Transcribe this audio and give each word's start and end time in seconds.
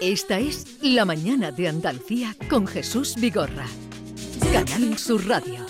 Esta 0.00 0.38
es 0.38 0.66
La 0.80 1.04
Mañana 1.04 1.50
de 1.52 1.68
Andalucía 1.68 2.36
con 2.50 2.66
Jesús 2.66 3.14
Vigorra. 3.16 3.66
Canal 4.52 4.98
Sur 4.98 5.26
Radio. 5.26 5.61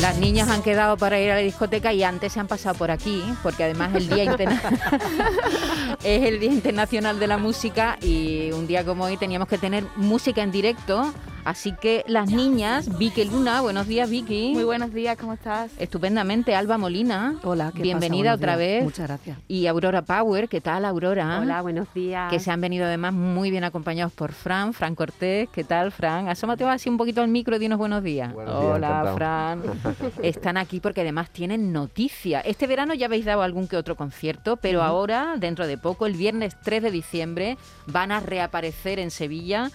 Las 0.00 0.18
niñas 0.18 0.48
han 0.50 0.62
quedado 0.62 0.96
para 0.96 1.18
ir 1.18 1.30
a 1.30 1.36
la 1.36 1.40
discoteca 1.40 1.92
y 1.92 2.02
antes 2.02 2.32
se 2.32 2.40
han 2.40 2.46
pasado 2.46 2.74
por 2.74 2.90
aquí, 2.90 3.22
porque 3.42 3.64
además 3.64 3.94
el 3.94 4.08
día 4.08 4.24
es 6.04 6.22
el 6.22 6.40
Día 6.40 6.52
Internacional 6.52 7.18
de 7.18 7.26
la 7.26 7.38
Música 7.38 7.96
y 8.02 8.52
un 8.52 8.66
día 8.66 8.84
como 8.84 9.04
hoy 9.04 9.16
teníamos 9.16 9.48
que 9.48 9.56
tener 9.56 9.84
música 9.96 10.42
en 10.42 10.50
directo. 10.50 11.12
Así 11.44 11.72
que 11.72 12.04
las 12.08 12.30
niñas, 12.30 12.96
Vicky 12.96 13.24
Luna, 13.26 13.60
buenos 13.60 13.86
días 13.86 14.08
Vicky. 14.08 14.52
Muy 14.54 14.64
buenos 14.64 14.94
días, 14.94 15.18
¿cómo 15.18 15.34
estás? 15.34 15.70
Estupendamente, 15.78 16.54
Alba 16.54 16.78
Molina. 16.78 17.38
Hola, 17.42 17.70
¿qué 17.74 17.82
Bienvenida 17.82 18.30
pasa? 18.30 18.34
otra 18.36 18.56
días. 18.56 18.58
vez. 18.58 18.84
Muchas 18.84 19.08
gracias. 19.08 19.38
Y 19.46 19.66
Aurora 19.66 20.00
Power, 20.00 20.48
¿qué 20.48 20.62
tal 20.62 20.86
Aurora? 20.86 21.40
Hola, 21.42 21.60
buenos 21.60 21.92
días. 21.92 22.30
Que 22.30 22.40
se 22.40 22.50
han 22.50 22.62
venido 22.62 22.86
además 22.86 23.12
muy 23.12 23.50
bien 23.50 23.62
acompañados 23.62 24.12
por 24.14 24.32
Fran, 24.32 24.72
Fran 24.72 24.94
Cortés. 24.94 25.50
¿Qué 25.50 25.64
tal, 25.64 25.92
Fran? 25.92 26.28
Asómate 26.28 26.64
así 26.64 26.88
un 26.88 26.96
poquito 26.96 27.20
al 27.20 27.28
micro 27.28 27.56
y 27.56 27.58
dinos 27.58 27.78
buenos 27.78 28.02
días. 28.02 28.32
Buenos 28.32 28.60
días, 28.62 28.74
Hola. 28.76 29.12
Fran. 29.14 29.62
Están 30.22 30.56
aquí 30.56 30.80
porque 30.80 31.02
además 31.02 31.28
tienen 31.28 31.72
noticia. 31.74 32.40
Este 32.40 32.66
verano 32.66 32.94
ya 32.94 33.04
habéis 33.04 33.26
dado 33.26 33.42
algún 33.42 33.68
que 33.68 33.76
otro 33.76 33.96
concierto, 33.96 34.56
pero 34.56 34.82
ahora, 34.82 35.34
dentro 35.36 35.66
de 35.66 35.76
poco, 35.76 36.06
el 36.06 36.14
viernes 36.14 36.56
3 36.62 36.84
de 36.84 36.90
diciembre, 36.90 37.58
van 37.86 38.12
a 38.12 38.20
reaparecer 38.20 38.98
en 38.98 39.10
Sevilla 39.10 39.70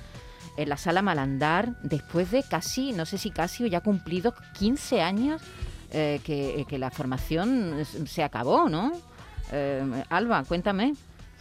en 0.62 0.68
la 0.68 0.76
sala 0.78 1.02
Malandar 1.02 1.76
después 1.84 2.32
de 2.32 2.44
casi, 2.44 2.92
no 2.92 3.06
sé 3.06 3.18
si 3.18 3.32
casi 3.32 3.64
o 3.64 3.68
ya 3.68 3.80
cumplidos 3.80 4.34
15 4.58 5.02
años 5.02 5.42
eh, 5.92 6.20
que, 6.24 6.66
que 6.68 6.78
la 6.78 6.92
formación 6.92 7.80
eh, 7.80 7.86
se 8.06 8.24
acabó, 8.24 8.68
¿no? 8.68 8.92
Eh, 9.54 10.04
Alba, 10.10 10.44
cuéntame. 10.44 10.94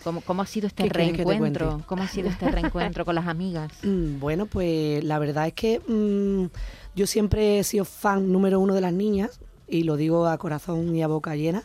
¿Cómo, 0.05 0.21
¿Cómo 0.21 0.43
ha 0.43 0.47
sido 0.47 0.69
este 0.69 0.85
¿Qué 0.85 0.91
quieres 0.91 1.11
que 1.17 1.25
te 1.25 1.25
reencuentro? 1.25 1.83
¿Cómo 1.87 2.05
ha 2.05 2.09
sido 2.09 2.29
este 2.29 2.49
reencuentro 2.49 3.05
con 3.05 3.17
las 3.17 3.27
amigas? 3.27 3.73
Mm, 3.83 4.21
Bueno, 4.21 4.47
pues 4.47 5.03
la 5.03 5.19
verdad 5.19 5.49
es 5.49 5.55
que 5.55 5.81
mm, 5.81 6.47
yo 6.95 7.07
siempre 7.09 7.59
he 7.59 7.65
sido 7.65 7.85
fan 7.85 8.31
número 8.31 8.61
uno 8.61 8.75
de 8.75 8.81
las 8.81 8.93
niñas, 8.93 9.41
y 9.67 9.83
lo 9.83 9.97
digo 9.97 10.29
a 10.29 10.39
corazón 10.39 10.95
y 10.95 11.03
a 11.03 11.09
boca 11.09 11.35
llena, 11.35 11.65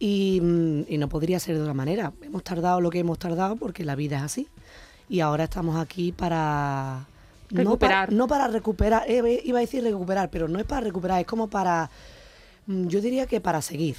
y, 0.00 0.40
mm, 0.42 0.86
y 0.88 0.98
no 0.98 1.08
podría 1.08 1.38
ser 1.38 1.54
de 1.54 1.62
otra 1.62 1.74
manera. 1.74 2.12
Hemos 2.22 2.42
tardado 2.42 2.80
lo 2.80 2.90
que 2.90 2.98
hemos 2.98 3.20
tardado 3.20 3.54
porque 3.54 3.84
la 3.84 3.94
vida 3.94 4.16
es 4.16 4.22
así. 4.24 4.48
Y 5.10 5.20
ahora 5.20 5.44
estamos 5.44 5.76
aquí 5.76 6.12
para... 6.12 7.04
No 7.50 7.56
para, 7.56 7.64
Recuperar. 8.06 8.12
no 8.12 8.28
para 8.28 8.46
recuperar, 8.46 9.02
eh, 9.10 9.42
iba 9.44 9.58
a 9.58 9.60
decir 9.60 9.82
recuperar, 9.82 10.30
pero 10.30 10.46
no 10.46 10.60
es 10.60 10.64
para 10.66 10.82
recuperar, 10.82 11.20
es 11.20 11.26
como 11.26 11.48
para, 11.48 11.90
mm, 12.66 12.86
yo 12.86 13.00
diría 13.00 13.26
que 13.26 13.40
para 13.40 13.60
seguir, 13.60 13.96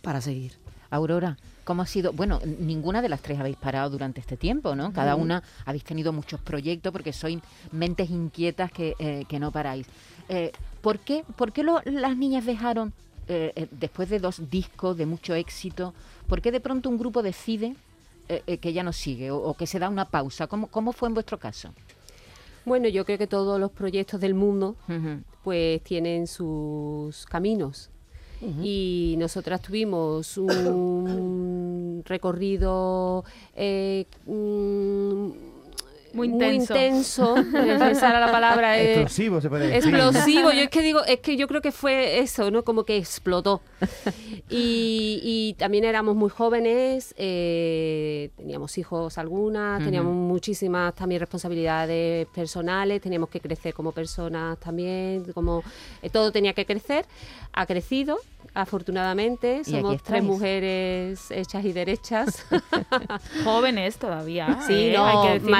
para 0.00 0.22
seguir. 0.22 0.52
Aurora, 0.88 1.36
¿cómo 1.64 1.82
ha 1.82 1.86
sido? 1.86 2.14
Bueno, 2.14 2.40
ninguna 2.58 3.02
de 3.02 3.10
las 3.10 3.20
tres 3.20 3.38
habéis 3.38 3.56
parado 3.58 3.90
durante 3.90 4.20
este 4.20 4.38
tiempo, 4.38 4.74
¿no? 4.74 4.90
Cada 4.94 5.16
una 5.16 5.42
habéis 5.66 5.84
tenido 5.84 6.14
muchos 6.14 6.40
proyectos 6.40 6.92
porque 6.92 7.12
sois 7.12 7.38
mentes 7.72 8.08
inquietas 8.08 8.72
que, 8.72 8.94
eh, 8.98 9.26
que 9.28 9.38
no 9.38 9.52
paráis. 9.52 9.86
Eh, 10.30 10.50
¿Por 10.80 10.98
qué, 11.00 11.24
por 11.36 11.52
qué 11.52 11.62
lo- 11.62 11.82
las 11.84 12.16
niñas 12.16 12.46
dejaron, 12.46 12.94
eh, 13.28 13.52
eh, 13.54 13.66
después 13.70 14.08
de 14.08 14.18
dos 14.18 14.48
discos 14.48 14.96
de 14.96 15.04
mucho 15.04 15.34
éxito, 15.34 15.92
por 16.26 16.40
qué 16.40 16.50
de 16.52 16.60
pronto 16.60 16.88
un 16.88 16.96
grupo 16.96 17.22
decide 17.22 17.74
eh, 18.28 18.42
eh, 18.46 18.58
que 18.58 18.72
ya 18.72 18.82
no 18.82 18.92
sigue 18.92 19.30
o, 19.30 19.38
o 19.38 19.54
que 19.54 19.66
se 19.66 19.78
da 19.78 19.88
una 19.88 20.06
pausa? 20.06 20.46
¿Cómo, 20.46 20.68
¿Cómo 20.68 20.92
fue 20.92 21.08
en 21.08 21.14
vuestro 21.14 21.38
caso? 21.38 21.72
Bueno, 22.66 22.88
yo 22.88 23.04
creo 23.04 23.16
que 23.16 23.28
todos 23.28 23.60
los 23.60 23.70
proyectos 23.70 24.20
del 24.20 24.34
mundo 24.34 24.74
pues 25.44 25.80
tienen 25.82 26.26
sus 26.26 27.24
caminos. 27.26 27.90
Y 28.62 29.14
nosotras 29.18 29.62
tuvimos 29.62 30.36
un 30.36 32.02
recorrido 32.04 33.24
eh, 33.54 34.06
Muy 36.12 36.28
intenso. 36.28 36.74
intenso, 36.74 37.36
esa 37.90 38.10
era 38.10 38.20
la 38.20 38.32
palabra. 38.32 38.78
eh, 38.78 38.94
Explosivo 38.94 39.40
se 39.40 39.48
puede 39.48 39.68
decir. 39.68 39.94
Explosivo, 39.94 40.52
yo 40.52 40.62
es 40.62 40.70
que 40.70 40.82
digo, 40.82 41.04
es 41.04 41.20
que 41.20 41.36
yo 41.36 41.46
creo 41.48 41.60
que 41.60 41.72
fue 41.72 42.18
eso, 42.20 42.50
¿no? 42.50 42.64
Como 42.64 42.84
que 42.84 42.96
explotó. 42.96 43.60
Y, 44.48 45.20
y 45.22 45.54
también 45.58 45.84
éramos 45.84 46.14
muy 46.14 46.30
jóvenes, 46.30 47.14
eh, 47.18 48.30
teníamos 48.36 48.76
hijos 48.78 49.18
algunas, 49.18 49.82
teníamos 49.82 50.14
muchísimas 50.14 50.94
también 50.94 51.20
responsabilidades 51.20 52.26
personales, 52.28 53.00
teníamos 53.00 53.28
que 53.28 53.40
crecer 53.40 53.74
como 53.74 53.92
personas 53.92 54.58
también, 54.58 55.24
como 55.32 55.62
eh, 56.02 56.10
todo 56.10 56.32
tenía 56.32 56.52
que 56.54 56.64
crecer. 56.64 57.06
Ha 57.52 57.66
crecido, 57.66 58.18
afortunadamente, 58.54 59.64
somos 59.64 60.02
tres 60.02 60.22
mujeres 60.22 61.30
hechas 61.30 61.64
y 61.64 61.72
derechas. 61.72 62.44
Jóvenes 63.44 63.96
todavía. 63.98 64.60
Sí, 64.66 64.88
¿eh? 64.88 64.92
no, 64.94 65.06
Hay 65.06 65.26
que 65.26 65.32
decirlo. 65.34 65.50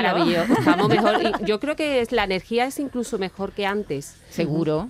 Estamos 0.42 0.88
mejor. 0.88 1.44
Yo 1.44 1.60
creo 1.60 1.76
que 1.76 2.06
la 2.10 2.24
energía 2.24 2.66
es 2.66 2.78
incluso 2.78 3.19
mejor 3.19 3.52
que 3.52 3.66
antes. 3.66 4.16
Seguro. 4.30 4.88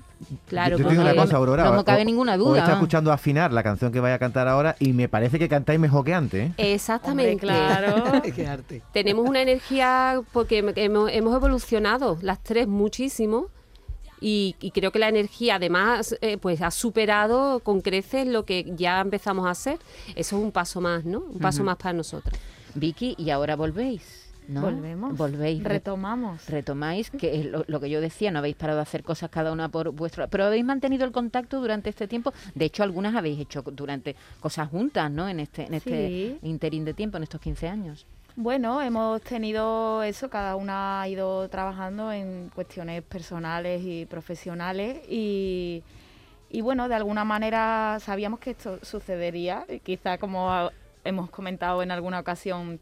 Claro, 0.48 0.78
yo, 0.78 0.82
yo 0.82 0.88
te 0.88 0.90
digo 0.92 1.02
una 1.02 1.10
porque- 1.12 1.26
cosa, 1.26 1.36
Aurora. 1.36 1.64
no 1.64 1.76
me 1.76 1.84
cabe 1.84 2.02
o- 2.02 2.04
ninguna 2.04 2.36
duda. 2.36 2.58
está 2.60 2.72
escuchando 2.72 3.12
afinar 3.12 3.52
la 3.52 3.62
canción 3.62 3.92
que 3.92 4.00
vaya 4.00 4.14
a 4.14 4.18
cantar 4.18 4.48
ahora 4.48 4.74
y 4.78 4.92
me 4.94 5.08
parece 5.08 5.38
que 5.38 5.48
cantáis 5.48 5.78
mejor 5.78 6.04
que 6.04 6.14
antes. 6.14 6.50
¿eh? 6.50 6.52
Exactamente. 6.74 7.32
Hombre, 7.32 7.46
claro. 7.46 8.22
Qué 8.34 8.46
arte. 8.46 8.82
Tenemos 8.92 9.28
una 9.28 9.42
energía 9.42 10.20
porque 10.32 10.64
hem- 10.64 10.72
hemos, 10.76 11.10
hemos 11.12 11.34
evolucionado 11.36 12.18
las 12.22 12.42
tres 12.42 12.66
muchísimo 12.66 13.48
y, 14.18 14.56
y 14.60 14.70
creo 14.70 14.90
que 14.92 14.98
la 14.98 15.08
energía 15.10 15.56
además 15.56 16.16
eh, 16.22 16.38
pues 16.38 16.62
ha 16.62 16.70
superado 16.70 17.60
con 17.60 17.82
creces 17.82 18.26
lo 18.26 18.46
que 18.46 18.72
ya 18.74 19.00
empezamos 19.02 19.46
a 19.46 19.50
hacer. 19.50 19.78
Eso 20.14 20.36
es 20.38 20.42
un 20.42 20.50
paso 20.52 20.80
más, 20.80 21.04
¿no? 21.04 21.20
Un 21.20 21.38
paso 21.38 21.62
más 21.62 21.76
para 21.76 21.92
nosotras. 21.92 22.40
Vicky, 22.74 23.14
y 23.18 23.28
ahora 23.30 23.56
volvéis, 23.56 24.25
¿no? 24.48 24.60
Volvemos. 24.62 25.16
Volvéis. 25.16 25.62
re- 25.62 25.68
Retomamos. 25.74 26.46
retomáis, 26.48 27.10
que 27.10 27.40
es 27.40 27.46
lo, 27.46 27.64
lo 27.66 27.80
que 27.80 27.90
yo 27.90 28.00
decía, 28.00 28.30
no 28.30 28.38
habéis 28.38 28.56
parado 28.56 28.76
de 28.78 28.82
hacer 28.82 29.02
cosas 29.02 29.30
cada 29.30 29.52
una 29.52 29.68
por 29.68 29.90
vuestro... 29.90 30.28
Pero 30.28 30.44
habéis 30.44 30.64
mantenido 30.64 31.04
el 31.04 31.12
contacto 31.12 31.60
durante 31.60 31.90
este 31.90 32.06
tiempo. 32.08 32.32
De 32.54 32.64
hecho, 32.64 32.82
algunas 32.82 33.14
habéis 33.14 33.40
hecho 33.40 33.62
durante 33.62 34.16
cosas 34.40 34.68
juntas, 34.68 35.10
¿no? 35.10 35.28
En 35.28 35.40
este, 35.40 35.64
en 35.66 35.74
este 35.74 36.08
Sí. 36.08 36.38
interín 36.42 36.84
de 36.84 36.94
tiempo, 36.94 37.16
en 37.16 37.22
estos 37.24 37.40
15 37.40 37.68
años. 37.68 38.06
Bueno, 38.38 38.82
hemos 38.82 39.22
tenido 39.22 40.02
eso, 40.02 40.28
cada 40.28 40.56
una 40.56 41.00
ha 41.00 41.08
ido 41.08 41.48
trabajando 41.48 42.12
en 42.12 42.50
cuestiones 42.54 43.02
personales 43.02 43.80
y 43.82 44.04
profesionales 44.04 44.98
y, 45.08 45.82
y 46.50 46.60
bueno, 46.60 46.86
de 46.88 46.94
alguna 46.96 47.24
manera 47.24 47.96
sabíamos 47.98 48.38
que 48.40 48.50
esto 48.50 48.78
sucedería, 48.82 49.64
quizá 49.82 50.18
como 50.18 50.70
hemos 51.02 51.30
comentado 51.30 51.82
en 51.82 51.90
alguna 51.90 52.20
ocasión, 52.20 52.78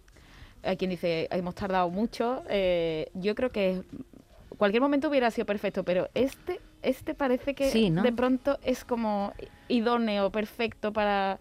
hay 0.65 0.77
quien 0.77 0.91
dice, 0.91 1.29
hemos 1.31 1.55
tardado 1.55 1.89
mucho, 1.91 2.43
eh, 2.49 3.09
yo 3.15 3.35
creo 3.35 3.51
que 3.51 3.83
cualquier 4.57 4.81
momento 4.83 5.09
hubiera 5.09 5.31
sido 5.31 5.47
perfecto, 5.47 5.85
pero 5.85 6.09
este, 6.15 6.61
este 6.83 7.15
parece 7.15 7.55
que 7.55 7.71
Sí, 7.71 7.91
¿no? 7.91 8.03
de 8.03 8.13
pronto 8.13 8.59
es 8.63 8.85
como 8.85 9.33
idóneo, 9.69 10.31
perfecto 10.31 10.93
para, 10.93 11.39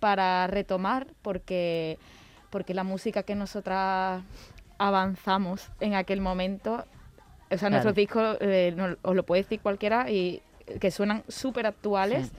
para 0.00 0.46
retomar, 0.48 1.06
porque, 1.22 1.98
porque 2.50 2.74
la 2.74 2.84
música 2.84 3.22
que 3.22 3.34
nosotras 3.34 4.22
avanzamos 4.78 5.68
en 5.80 5.94
aquel 5.94 6.20
momento, 6.20 6.84
o 7.50 7.58
sea, 7.58 7.70
nuestros 7.70 7.94
discos, 7.94 8.36
eh, 8.40 8.72
no- 8.76 8.96
os 9.02 9.14
lo 9.16 9.22
puede 9.24 9.42
decir 9.42 9.60
cualquiera, 9.60 10.10
y 10.10 10.42
que 10.80 10.90
suenan 10.90 11.24
súper 11.28 11.66
actuales 11.66 12.32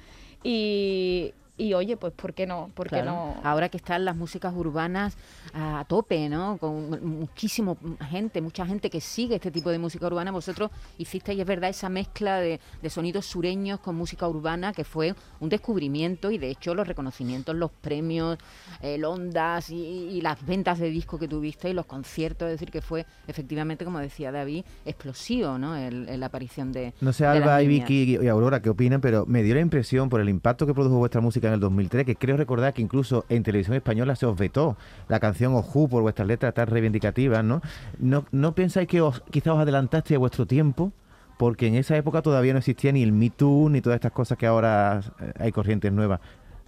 y, 0.43 1.33
y 1.59 1.73
oye, 1.73 1.97
pues 1.97 2.13
¿por 2.13 2.33
qué 2.33 2.47
no? 2.47 2.69
¿Por 2.73 2.87
qué 2.87 3.01
Claro. 3.01 3.11
no? 3.11 3.35
Ahora 3.43 3.69
que 3.69 3.77
están 3.77 4.05
las 4.05 4.15
músicas 4.15 4.53
urbanas 4.55 5.17
a 5.53 5.85
tope, 5.87 6.29
¿no? 6.29 6.57
Con 6.57 6.89
muchísimo 7.19 7.77
gente, 8.09 8.41
mucha 8.41 8.65
gente 8.65 8.89
que 8.89 9.01
sigue 9.01 9.35
este 9.35 9.51
tipo 9.51 9.69
de 9.69 9.77
música 9.77 10.07
urbana. 10.07 10.31
Vosotros 10.31 10.71
hicisteis, 10.97 11.39
es 11.39 11.45
verdad, 11.45 11.69
esa 11.69 11.89
mezcla 11.89 12.37
de, 12.37 12.59
de 12.81 12.89
sonidos 12.89 13.25
sureños 13.25 13.79
con 13.79 13.95
música 13.95 14.27
urbana 14.27 14.73
que 14.73 14.83
fue 14.83 15.13
un 15.39 15.49
descubrimiento 15.49 16.31
y 16.31 16.37
de 16.37 16.49
hecho 16.49 16.73
los 16.73 16.87
reconocimientos, 16.87 17.55
los 17.55 17.71
premios, 17.71 18.37
el 18.81 19.03
Ondas 19.05 19.69
y, 19.69 19.75
y 19.75 20.21
las 20.21 20.45
ventas 20.45 20.79
de 20.79 20.89
disco 20.89 21.19
que 21.19 21.27
tuviste 21.27 21.69
y 21.69 21.73
los 21.73 21.85
conciertos, 21.85 22.47
es 22.47 22.53
decir, 22.53 22.71
que 22.71 22.81
fue 22.81 23.05
efectivamente, 23.27 23.85
como 23.85 23.99
decía 23.99 24.31
David, 24.31 24.63
explosivo, 24.85 25.57
¿no? 25.57 25.75
La 25.89 26.25
aparición 26.25 26.71
de. 26.71 26.93
No 27.01 27.11
sé, 27.13 27.25
Alba 27.25 27.61
y. 27.61 27.67
Vicky 27.67 28.17
y 28.21 28.27
Aurora 28.27 28.61
qué 28.61 28.69
opinan, 28.69 29.01
pero 29.01 29.25
me 29.25 29.43
dio 29.43 29.55
la 29.55 29.61
impresión 29.61 30.09
por 30.09 30.21
el 30.21 30.29
impacto 30.29 30.65
que 30.65 30.73
produjo 30.73 30.97
vuestra 30.97 31.21
música 31.21 31.48
en 31.49 31.55
el 31.55 31.59
2003, 31.59 32.05
que 32.05 32.15
creo 32.15 32.37
recordar 32.37 32.73
que 32.73 32.81
incluso 32.81 33.25
en 33.29 33.43
televisión 33.43 33.75
española 33.75 34.15
se 34.15 34.25
os 34.25 34.37
vetó 34.37 34.77
la 35.07 35.19
canción 35.19 35.53
Ojú 35.55 35.89
por 35.89 36.01
vuestras 36.01 36.27
letras 36.27 36.53
tan 36.53 36.67
reivindicativas, 36.67 37.43
¿no? 37.43 37.61
¿No, 37.99 38.25
no 38.31 38.55
pensáis 38.55 38.87
que 38.87 39.01
os, 39.01 39.21
quizás 39.31 39.53
os 39.55 39.59
adelantaste 39.59 40.15
a 40.15 40.19
vuestro 40.19 40.45
tiempo? 40.45 40.91
Porque 41.37 41.67
en 41.67 41.75
esa 41.75 41.95
época 41.95 42.21
todavía 42.21 42.53
no 42.53 42.59
existía 42.59 42.91
ni 42.91 43.01
el 43.03 43.11
Me 43.13 43.29
Too 43.29 43.69
ni 43.69 43.81
todas 43.81 43.95
estas 43.95 44.11
cosas 44.11 44.37
que 44.37 44.45
ahora 44.45 45.01
eh, 45.21 45.33
hay 45.39 45.51
corrientes 45.51 45.91
nuevas. 45.91 46.19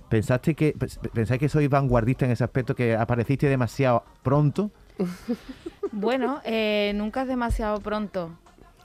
¿Pensaste 0.09 0.55
que, 0.55 0.75
pens- 0.75 0.97
¿Pensáis 1.11 1.39
que 1.39 1.47
sois 1.49 1.69
vanguardista 1.69 2.25
en 2.25 2.31
ese 2.31 2.43
aspecto, 2.43 2.75
que 2.75 2.95
apareciste 2.95 3.47
demasiado 3.47 4.03
pronto? 4.23 4.71
Bueno, 5.93 6.39
eh, 6.45 6.93
nunca 6.95 7.23
es 7.23 7.27
demasiado 7.27 7.79
pronto. 7.81 8.31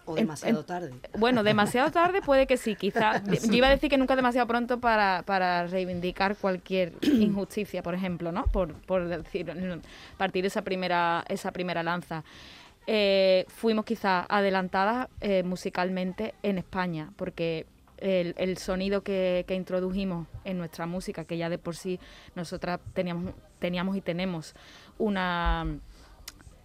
O 0.06 0.12
En- 0.12 0.24
demasiado 0.24 0.60
en- 0.60 0.66
tarde. 0.66 0.92
Bueno, 1.18 1.42
demasiado 1.42 1.90
tarde 1.90 2.22
puede 2.22 2.46
que 2.46 2.56
sí, 2.56 2.74
quizá. 2.76 3.22
Yo 3.24 3.52
iba 3.52 3.66
a 3.66 3.70
decir 3.70 3.90
que 3.90 3.98
nunca 3.98 4.14
es 4.14 4.16
demasiado 4.16 4.46
pronto 4.46 4.80
para, 4.80 5.22
para 5.26 5.66
reivindicar 5.66 6.36
cualquier 6.36 6.92
injusticia, 7.02 7.82
por 7.82 7.94
ejemplo, 7.94 8.32
¿no? 8.32 8.44
Por, 8.46 8.72
por 8.72 9.06
decir, 9.08 9.52
partir 10.16 10.46
esa 10.46 10.62
primera, 10.62 11.24
esa 11.28 11.50
primera 11.52 11.82
lanza. 11.82 12.24
Eh, 12.86 13.44
fuimos 13.48 13.84
quizá 13.84 14.24
adelantadas 14.28 15.08
eh, 15.20 15.42
musicalmente 15.42 16.34
en 16.44 16.56
España, 16.58 17.10
porque 17.16 17.66
el, 17.98 18.34
el 18.38 18.58
sonido 18.58 19.02
que, 19.02 19.44
que 19.48 19.54
introdujimos 19.54 20.28
en 20.44 20.58
nuestra 20.58 20.86
música, 20.86 21.24
que 21.24 21.36
ya 21.36 21.48
de 21.48 21.58
por 21.58 21.74
sí 21.74 21.98
nosotras 22.36 22.78
teníamos, 22.94 23.34
teníamos 23.58 23.96
y 23.96 24.02
tenemos 24.02 24.54
una 24.98 25.66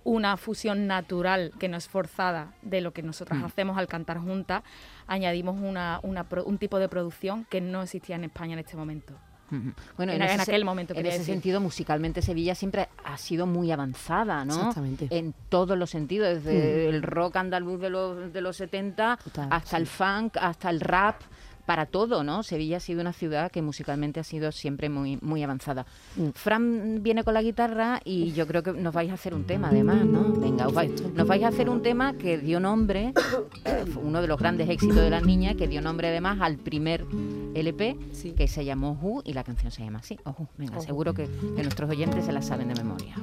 una 0.04 0.38
fusión 0.38 0.88
natural 0.88 1.52
que 1.60 1.68
no 1.70 1.78
es 1.78 1.88
forzada 1.88 2.54
de 2.62 2.82
lo 2.82 2.92
que 2.92 3.04
nosotras 3.04 3.40
Mm. 3.40 3.46
hacemos 3.46 3.78
al 3.78 3.88
cantar 3.88 4.18
juntas, 4.20 4.64
añadimos 5.08 5.60
una, 5.62 6.00
un 6.04 6.58
tipo 6.58 6.80
de 6.80 6.90
producción 6.90 7.46
que 7.50 7.62
no 7.62 7.82
existía 7.84 8.16
en 8.16 8.24
España 8.26 8.54
en 8.54 8.60
este 8.60 8.76
momento. 8.76 9.14
Bueno, 9.98 10.14
En- 10.14 10.22
ese 10.22 10.36
en 10.36 10.40
aquel 10.40 10.64
momento, 10.64 10.94
En 10.94 11.06
ese 11.06 11.20
decir. 11.20 11.34
sentido, 11.34 11.60
musicalmente 11.60 12.22
Sevilla 12.22 12.56
siempre 12.56 12.88
ha 13.04 13.18
sido 13.18 13.46
muy 13.46 13.70
avanzada, 13.70 14.46
¿no? 14.46 14.54
Exactamente. 14.56 15.08
En 15.12 15.34
todos 15.50 15.78
los 15.78 15.90
sentidos, 15.90 16.36
desde 16.46 16.88
el 16.88 17.02
rock 17.04 17.36
andaluz 17.36 17.82
de 17.82 17.90
los, 17.90 18.32
de 18.32 18.40
los 18.40 18.56
70 18.56 19.20
Total, 19.22 19.50
hasta 19.52 19.76
el 19.76 19.88
funk, 19.88 20.38
hasta 20.40 20.70
el 20.70 20.80
rap, 20.80 21.18
para 21.66 21.86
todo, 21.86 22.24
¿no? 22.24 22.44
Sevilla 22.44 22.78
ha 22.78 22.80
sido 22.80 23.02
una 23.02 23.14
ciudad 23.14 23.52
que 23.52 23.62
musicalmente 23.62 24.20
ha 24.20 24.24
sido 24.24 24.52
siempre 24.52 24.90
muy, 24.90 25.18
muy 25.22 25.44
avanzada. 25.44 25.86
Fran 26.34 27.02
viene 27.04 27.24
con 27.24 27.34
la 27.34 27.42
guitarra 27.42 28.02
y 28.04 28.32
yo 28.34 28.48
creo 28.48 28.64
que 28.64 28.74
nos 28.74 28.94
vais 28.94 29.12
a 29.12 29.14
hacer 29.16 29.34
un 29.34 29.46
tema 29.46 29.70
además, 29.70 30.06
¿no? 30.06 30.34
Venga, 30.34 30.68
os 30.68 30.74
vais- 30.74 31.14
nos 31.14 31.28
vais 31.28 31.44
a 31.44 31.48
hacer 31.50 31.70
un 31.70 31.82
tema 31.82 32.14
que 32.14 32.38
dio 32.38 32.60
nombre, 32.60 33.14
uno 34.02 34.22
de 34.22 34.28
los 34.28 34.40
grandes 34.40 34.70
éxitos 34.70 34.98
de 34.98 35.10
las 35.10 35.24
niñas, 35.24 35.56
que 35.56 35.68
dio 35.68 35.82
nombre 35.82 36.08
además 36.10 36.40
al 36.42 36.58
primer 36.58 37.06
LP 37.54 37.98
Sí. 38.12 38.32
que 38.32 38.48
se 38.48 38.66
llamó 38.66 38.92
Ojú 38.92 39.22
y 39.26 39.34
la 39.34 39.44
canción 39.44 39.72
se 39.72 39.84
llama 39.84 40.00
así, 40.00 40.18
Ojú. 40.24 40.48
Venga, 40.58 40.80
seguro 40.82 41.14
que, 41.14 41.28
que 41.56 41.64
nuestros 41.64 41.90
oyentes 41.90 42.26
se 42.26 42.32
la 42.32 42.42
saben 42.42 42.68
de 42.70 42.76
memoria. 42.76 43.16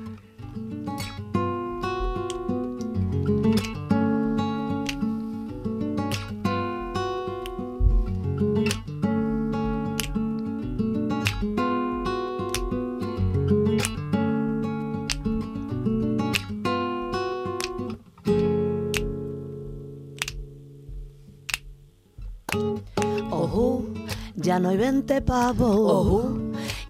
Ya 24.48 24.58
no 24.58 24.70
hay 24.70 24.78
20 24.78 25.20
pavos. 25.20 26.24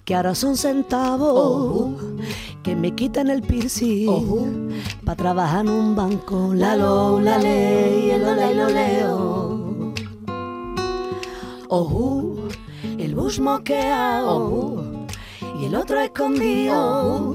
Que 0.05 0.15
ahora 0.15 0.37
son 0.37 0.57
centavos. 0.57 1.91
Que 2.63 2.77
me 2.77 2.95
quitan 2.95 3.31
el 3.31 3.43
piercing. 3.43 4.71
Pa' 5.05 5.17
trabajar 5.17 5.67
en 5.67 5.73
un 5.73 5.97
banco. 5.97 6.55
La 6.55 6.77
lo, 6.77 7.19
la 7.21 7.37
ley, 7.39 8.11
el 8.13 8.23
ola 8.23 8.53
y 8.53 8.55
lo 8.55 8.69
leo. 8.69 9.95
Ojo, 11.69 12.37
el 12.97 13.17
bus 13.17 13.41
moqueado. 13.41 14.85
Y 15.61 15.65
el 15.65 15.75
otro 15.75 15.99
escondido. 16.01 17.35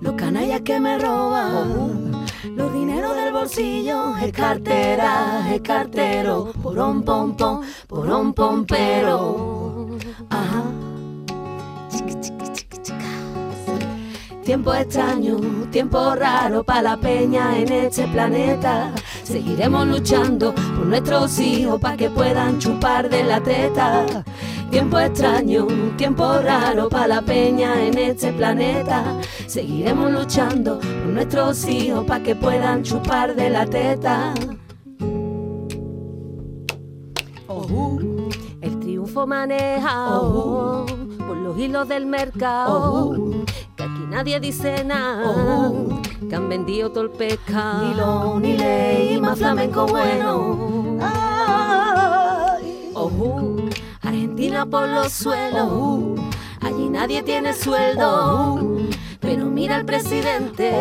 Los 0.00 0.12
canallas 0.14 0.60
que 0.60 0.78
me 0.78 0.98
roban. 0.98 2.05
Los 2.54 2.72
dineros 2.72 3.16
del 3.16 3.32
bolsillo 3.32 4.16
es 4.16 4.32
cartera, 4.32 5.52
es 5.52 5.60
cartero, 5.62 6.52
porón 6.62 7.02
pom 7.02 7.36
pom, 7.36 7.62
porón 7.88 8.32
pompero. 8.34 9.88
Ajá. 10.30 10.64
Tiempo 14.44 14.72
extraño, 14.74 15.38
tiempo 15.72 16.14
raro 16.14 16.62
para 16.62 16.82
la 16.82 16.96
peña 16.96 17.58
en 17.58 17.72
este 17.72 18.06
planeta. 18.06 18.92
Seguiremos 19.24 19.88
luchando 19.88 20.54
por 20.54 20.86
nuestros 20.86 21.40
hijos 21.40 21.80
para 21.80 21.96
que 21.96 22.10
puedan 22.10 22.60
chupar 22.60 23.08
de 23.10 23.24
la 23.24 23.40
teta. 23.40 24.06
Tiempo 24.70 24.98
extraño, 24.98 25.66
tiempo 25.96 26.38
raro 26.42 26.88
para 26.88 27.06
la 27.06 27.22
peña 27.22 27.82
en 27.84 27.96
este 27.96 28.32
planeta. 28.32 29.20
Seguiremos 29.46 30.10
luchando 30.10 30.78
por 30.80 31.06
nuestros 31.06 31.66
hijos 31.66 32.04
para 32.04 32.22
que 32.22 32.34
puedan 32.34 32.82
chupar 32.82 33.34
de 33.34 33.50
la 33.50 33.64
teta. 33.64 34.34
Ojú, 37.46 38.28
el 38.60 38.80
triunfo 38.80 39.26
manejado 39.26 40.86
por 41.26 41.36
los 41.36 41.58
hilos 41.58 41.88
del 41.88 42.06
mercado. 42.06 43.14
Que 43.76 43.82
aquí 43.82 44.02
nadie 44.10 44.40
dice 44.40 44.84
nada. 44.84 45.72
Que 46.28 46.34
han 46.34 46.48
vendido 46.48 46.90
todo 46.90 47.04
el 47.04 47.10
pescado. 47.10 47.88
Ni 47.88 47.94
lo, 47.94 48.40
ni 48.40 48.56
ley, 48.56 49.20
más 49.20 49.38
flamenco 49.38 49.86
bueno. 49.86 50.98
Ay. 51.00 51.26
Por 54.64 54.88
los 54.88 55.12
suelos. 55.12 56.18
Allí 56.62 56.88
nadie 56.88 57.22
tiene 57.22 57.52
sueldo. 57.52 58.78
Pero 59.20 59.44
mira 59.44 59.76
al 59.76 59.84
presidente. 59.84 60.72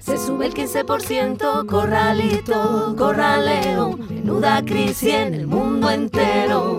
Se 0.00 0.18
sube 0.18 0.46
el 0.46 0.54
15%, 0.54 1.66
corralito, 1.66 2.94
corraleo. 2.96 3.96
Menuda 3.96 4.62
crisis 4.62 5.14
en 5.14 5.34
el 5.34 5.46
mundo 5.46 5.88
entero. 5.88 6.78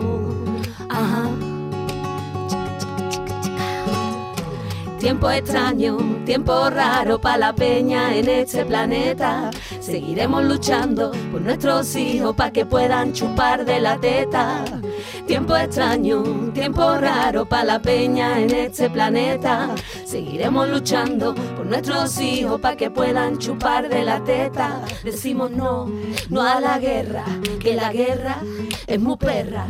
Ajá. 0.89 1.27
Tiempo 4.99 5.29
extraño, 5.31 5.97
tiempo 6.23 6.69
raro 6.69 7.19
para 7.19 7.37
la 7.37 7.55
peña 7.55 8.15
en 8.15 8.29
este 8.29 8.63
planeta. 8.63 9.49
Seguiremos 9.79 10.45
luchando 10.45 11.11
por 11.31 11.41
nuestros 11.41 11.95
hijos 11.95 12.35
para 12.35 12.51
que 12.51 12.65
puedan 12.65 13.11
chupar 13.11 13.65
de 13.65 13.79
la 13.79 13.97
teta. 13.97 14.63
Tiempo 15.27 15.55
extraño, 15.55 16.23
tiempo 16.53 16.95
raro 16.95 17.45
para 17.45 17.63
la 17.63 17.81
peña 17.81 18.39
en 18.39 18.51
este 18.53 18.89
planeta. 18.89 19.73
Seguiremos 20.05 20.69
luchando 20.69 21.33
por 21.33 21.65
nuestros 21.65 22.19
hijos 22.19 22.61
para 22.61 22.77
que 22.77 22.91
puedan 22.91 23.37
chupar 23.37 23.89
de 23.89 24.03
la 24.03 24.23
teta. 24.23 24.81
Decimos 25.03 25.51
no, 25.51 25.89
no 26.29 26.41
a 26.41 26.59
la 26.59 26.79
guerra, 26.79 27.25
que 27.59 27.73
la 27.73 27.91
guerra 27.91 28.37
es 28.87 28.99
muy 28.99 29.17
perra. 29.17 29.67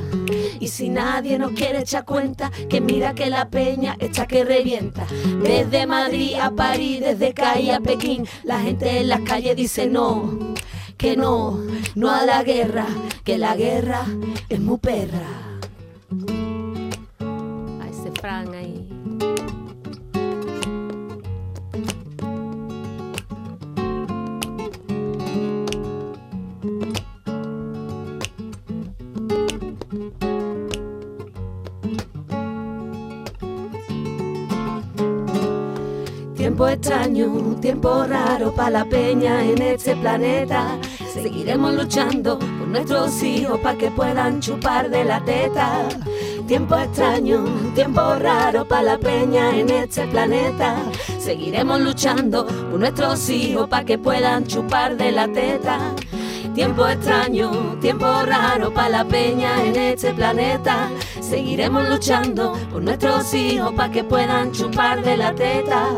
Y 0.60 0.68
si 0.68 0.90
nadie 0.90 1.38
nos 1.38 1.52
quiere 1.52 1.80
echar 1.80 2.06
cuenta, 2.06 2.52
que 2.70 2.82
mira 2.82 3.14
que 3.14 3.28
la 3.28 3.50
peña 3.50 3.96
está 4.00 4.26
que 4.28 4.44
revienta. 4.44 5.06
Desde 5.42 5.86
Madrid 5.86 6.36
a 6.42 6.52
París, 6.52 7.02
desde 7.02 7.34
Calle 7.34 7.74
a 7.74 7.80
Pekín, 7.80 8.28
la 8.44 8.60
gente 8.60 9.00
en 9.00 9.10
las 9.10 9.22
calles 9.22 9.56
dice 9.56 9.88
no, 9.88 10.56
que 11.06 11.16
no, 11.16 11.60
no 11.94 12.10
a 12.10 12.26
la 12.26 12.42
guerra, 12.42 12.88
que 13.24 13.38
la 13.38 13.56
guerra 13.56 14.06
es 14.50 14.60
muy 14.60 14.80
perra. 14.80 15.60
A 17.80 17.88
ese 17.88 18.12
Fran 18.20 18.52
ahí. 18.56 18.90
Tiempo 36.36 36.68
extraño, 36.68 37.58
tiempo 37.62 38.06
raro 38.06 38.52
para 38.56 38.70
la 38.72 38.86
peña 38.86 39.44
en 39.44 39.62
este 39.62 39.96
planeta 39.98 40.80
Seguiremos 41.22 41.74
luchando 41.74 42.38
por 42.38 42.68
nuestros 42.68 43.24
hijos 43.24 43.58
para 43.62 43.78
que 43.78 43.90
puedan 43.90 44.42
chupar 44.42 44.90
de 44.90 45.06
la 45.06 45.24
teta. 45.24 45.88
Tiempo 46.46 46.76
extraño, 46.76 47.46
tiempo 47.74 48.02
raro 48.20 48.68
para 48.68 48.84
la 48.84 48.98
peña 48.98 49.58
en 49.58 49.70
este 49.70 50.06
planeta. 50.08 50.76
Seguiremos 51.18 51.80
luchando 51.80 52.46
por 52.46 52.80
nuestros 52.80 53.30
hijos 53.30 53.70
para 53.70 53.86
que 53.86 53.98
puedan 53.98 54.46
chupar 54.46 54.98
de 54.98 55.14
la 55.14 55.28
teta. 55.30 55.96
Tiempo 56.56 56.88
extraño, 56.88 57.78
tiempo 57.82 58.06
raro 58.06 58.74
para 58.74 58.88
la 58.88 59.04
peña 59.06 59.62
en 59.62 59.76
este 59.76 60.14
planeta. 60.14 60.90
Seguiremos 61.20 61.90
luchando 61.90 62.54
por 62.72 62.82
nuestros 62.82 63.34
hijos 63.34 63.74
para 63.74 63.92
que 63.92 64.06
puedan 64.06 64.54
chupar 64.54 65.04
de 65.04 65.18
la 65.18 65.36
teta. 65.36 65.90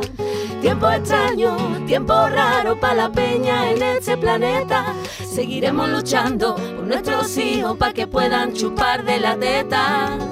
Tiempo 0.60 0.90
extraño, 0.90 1.56
tiempo 1.86 2.14
raro 2.28 2.80
para 2.80 2.96
la 2.96 3.12
peña 3.12 3.70
en 3.70 3.84
este 3.84 4.18
planeta. 4.18 4.96
Seguiremos 5.24 5.90
luchando 5.90 6.56
por 6.56 6.88
nuestros 6.88 7.38
hijos 7.38 7.78
para 7.78 7.94
que 7.94 8.08
puedan 8.08 8.54
chupar 8.54 9.06
de 9.06 9.20
la 9.20 9.38
teta. 9.38 10.27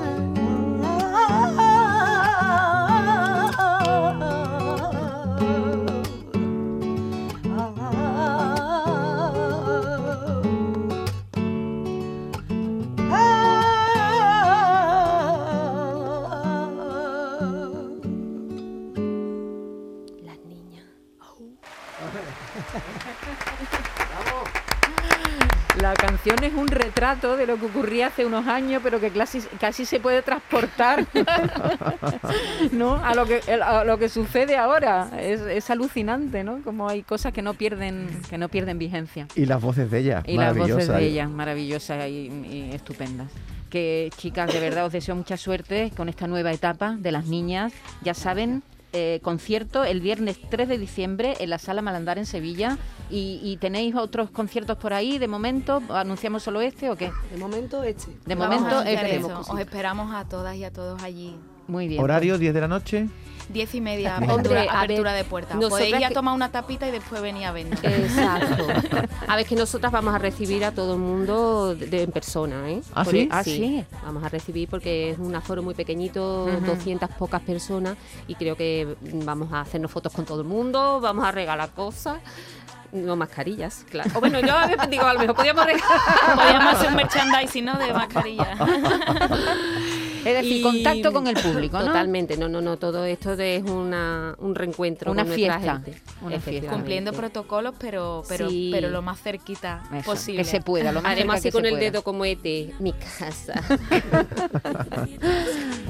La 25.82 25.94
canción 25.94 26.42
es 26.44 26.54
un 26.54 26.68
retrato 26.68 27.36
de 27.36 27.46
lo 27.46 27.58
que 27.58 27.66
ocurría 27.66 28.08
hace 28.08 28.26
unos 28.26 28.48
años, 28.48 28.82
pero 28.84 29.00
que 29.02 29.12
casi, 29.12 29.42
casi 29.60 29.86
se 29.86 30.00
puede 30.00 30.22
transportar 30.22 31.06
¿no? 32.72 32.96
a, 33.04 33.14
lo 33.14 33.26
que, 33.26 33.42
a 33.52 33.84
lo 33.84 33.98
que 33.98 34.08
sucede 34.08 34.56
ahora. 34.56 35.10
Es, 35.20 35.42
es 35.42 35.70
alucinante, 35.70 36.44
¿no? 36.44 36.62
Como 36.64 36.88
hay 36.88 37.04
cosas 37.04 37.34
que 37.34 37.42
no 37.42 37.54
pierden, 37.56 38.22
que 38.30 38.38
no 38.38 38.48
pierden 38.48 38.80
vigencia. 38.80 39.28
Y 39.36 39.46
las 39.46 39.62
voces 39.62 39.92
de 39.92 40.00
ella, 40.00 40.24
Y 40.26 40.38
las 40.38 40.58
voces 40.58 40.88
de 40.88 41.04
ellas, 41.04 41.30
maravillosas 41.30 42.08
y, 42.08 42.32
y 42.50 42.70
estupendas. 42.74 43.28
Que 43.70 44.10
chicas, 44.18 44.54
de 44.54 44.60
verdad 44.62 44.86
os 44.86 44.94
deseo 44.94 45.16
mucha 45.16 45.36
suerte 45.36 45.92
con 45.98 46.08
esta 46.08 46.28
nueva 46.28 46.54
etapa 46.54 46.96
de 46.98 47.12
las 47.12 47.26
niñas. 47.26 47.74
Ya 48.02 48.14
saben, 48.14 48.64
eh, 48.98 49.20
concierto 49.22 49.84
el 49.84 50.00
viernes 50.00 50.40
3 50.50 50.70
de 50.70 50.78
diciembre 50.78 51.36
en 51.40 51.50
la 51.50 51.60
Sala 51.60 51.82
Malandar 51.82 52.18
en 52.18 52.26
Sevilla. 52.26 52.78
Y, 53.10 53.42
y 53.44 53.58
tenéis 53.58 53.94
otros 53.94 54.30
conciertos 54.32 54.78
por 54.78 54.94
ahí 54.94 55.20
de 55.20 55.28
momento? 55.28 55.84
¿Anunciamos 55.90 56.44
solo 56.44 56.62
este 56.62 56.90
o 56.90 56.96
qué? 56.96 57.12
De 57.30 57.38
momento 57.38 57.84
este. 57.84 58.12
De 58.26 58.36
Vamos 58.36 58.62
momento 58.62 58.82
este. 58.82 59.22
Os 59.24 59.60
esperamos 59.60 60.16
a 60.16 60.24
todas 60.30 60.56
y 60.56 60.64
a 60.64 60.72
todos 60.72 61.04
allí. 61.04 61.36
Muy 61.68 61.88
bien. 61.90 62.02
Horario 62.02 62.38
10 62.38 62.54
de 62.54 62.62
la 62.62 62.68
noche. 62.70 63.10
Diez 63.50 63.76
y 63.76 63.82
media, 63.82 64.16
Hombre, 64.18 64.32
apertura, 64.34 64.60
a 64.62 64.64
ver, 64.64 64.70
apertura 64.84 65.14
de 65.14 65.24
nosotras 65.24 65.70
Podéis 65.70 65.96
ir 65.98 66.06
a 66.06 66.10
tomar 66.10 66.34
una 66.34 66.50
tapita 66.52 66.88
y 66.88 66.92
después 66.92 67.22
venir 67.22 67.46
a 67.46 67.52
vernos. 67.52 67.80
Exacto. 67.84 68.68
A 69.28 69.36
ver 69.36 69.46
que 69.46 69.56
nosotras 69.56 69.92
vamos 69.92 70.14
a 70.14 70.18
recibir 70.20 70.64
a 70.66 70.72
todo 70.72 70.94
el 70.94 71.00
mundo 71.00 71.74
de- 71.76 71.88
de- 71.88 72.04
en 72.04 72.12
persona, 72.12 72.70
¿eh? 72.70 72.82
¿Ah, 72.94 73.04
Por 73.04 73.14
sí? 73.14 73.20
el- 73.22 73.30
Ah, 73.32 73.44
sí. 73.44 73.84
Vamos 74.04 74.24
a 74.24 74.30
recibir 74.30 74.68
porque 74.70 75.12
es 75.12 75.18
un 75.20 75.34
aforo 75.36 75.64
muy 75.64 75.74
pequeñito, 75.74 76.46
Ujú. 76.46 76.66
200 76.66 77.10
pocas 77.12 77.42
personas 77.42 77.98
y 78.28 78.36
creo 78.36 78.56
que 78.56 78.96
vamos 79.02 79.52
a 79.54 79.62
hacernos 79.62 79.90
fotos 79.92 80.12
con 80.14 80.26
todo 80.26 80.42
el 80.42 80.48
mundo, 80.48 81.00
vamos 81.02 81.26
a 81.26 81.32
regalar 81.32 81.70
cosas. 81.72 82.18
No 82.92 83.16
mascarillas, 83.18 83.84
claro. 83.90 84.10
O 84.16 84.20
bueno, 84.22 84.40
yo 84.40 84.56
a 84.56 84.68
veces 84.68 84.90
digo, 84.90 85.04
a 85.06 85.14
lo 85.14 85.20
mejor 85.20 85.36
podríamos 85.36 85.66
regalar. 85.66 86.00
Podríamos 86.36 86.74
hacer 86.76 86.90
un 86.90 86.96
merchandising, 86.96 87.66
¿no? 87.66 87.78
De 87.78 87.92
mascarilla. 87.94 88.56
Es 90.26 90.34
decir, 90.34 90.58
Y- 90.58 90.62
contacto 90.62 91.14
con 91.14 91.28
el 91.28 91.36
público, 91.36 91.78
¿no? 91.80 91.86
Totalmente, 91.86 92.36
no, 92.36 92.50
no, 92.50 92.62
no, 92.62 92.78
todo 92.78 93.06
esto 93.06 93.34
es 93.34 93.64
una, 93.64 94.36
un 94.40 94.56
reencuentro 94.56 95.12
Una 95.12 95.22
con 95.24 95.30
nuestra 95.30 95.60
fiesta, 95.60 95.82
gente. 95.84 96.40
fiesta. 96.42 96.72
Cumpliendo 96.72 97.14
protocolos, 97.14 97.76
pero, 97.80 98.24
pero, 98.28 98.50
Sí. 98.50 98.70
pero 98.74 98.90
lo 98.90 99.02
más 99.02 99.22
cerquita 99.22 99.84
Eso, 99.94 100.04
posible. 100.12 100.42
Que 100.42 100.50
se 100.50 100.62
pueda, 100.62 100.92
lo 100.92 101.02
más 101.02 101.12
Haremos 101.12 101.36
cerca 101.36 101.40
así 101.40 101.48
que 101.50 101.52
con 101.52 101.62
se 101.62 101.68
el 101.70 101.74
pueda. 101.76 101.92
dedo 101.92 102.04
como 102.04 102.26
este, 102.26 102.74
mi 102.80 102.92
casa. 102.94 103.62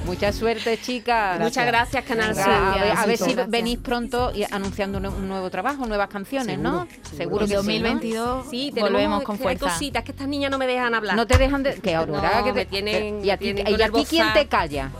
Mucha 0.05 0.31
suerte, 0.31 0.79
chicas. 0.79 1.39
Muchas 1.39 1.65
gracias, 1.65 2.03
Canal 2.05 2.35
Sur. 2.35 2.43
a 2.49 2.49
ver, 2.49 2.57
a 2.61 2.75
ver 2.75 2.87
Gracias. 2.93 3.19
si 3.19 3.25
Gracias. 3.33 3.49
venís 3.49 3.79
pronto 3.79 4.31
y 4.35 4.43
anunciando 4.43 4.97
un, 4.99 5.05
un 5.07 5.27
nuevo 5.27 5.49
trabajo, 5.49 5.85
nuevas 5.87 6.09
canciones, 6.09 6.59
¿no? 6.59 6.87
Seguro 7.17 7.45
En 7.45 7.49
que 7.51 7.57
sí, 7.57 7.63
¿no? 7.63 7.63
2022 7.63 8.45
Sí, 8.49 8.71
volvemos 8.79 9.23
con 9.23 9.37
que 9.37 9.47
hay 9.47 9.57
fuerza. 9.57 9.73
cositas 9.75 10.03
que 10.03 10.11
estas 10.11 10.27
niñas 10.27 10.51
no 10.51 10.57
me 10.59 10.67
dejan 10.67 10.93
hablar. 10.93 11.15
No 11.15 11.25
te 11.25 11.37
dejan 11.37 11.63
de... 11.63 11.75
Que 11.75 11.95
Aurora, 11.95 12.39
No, 12.39 12.43
que 12.45 12.53
te- 12.53 12.65
tienen- 12.65 13.25
¿Y 13.25 13.29
a 13.31 13.37
ti, 13.37 13.55
y 13.57 13.81
a 13.81 13.89
ti 13.89 14.05
quién 14.07 14.31
te 14.33 14.47
calla? 14.47 14.91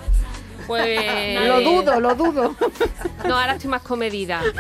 Pues 0.68 1.00
Lo 1.48 1.62
dudo, 1.62 2.00
lo 2.00 2.16
dudo. 2.16 2.56
No, 3.28 3.38
ahora 3.40 3.54
estoy 3.54 3.70
más 3.70 3.84
comedida. 3.84 4.42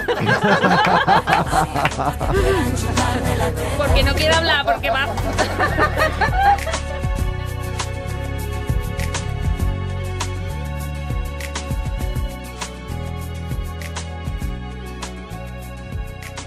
porque 3.77 4.03
no 4.03 4.13
quiero 4.13 4.35
hablar, 4.35 4.63
porque 4.65 4.89
va. 4.91 5.07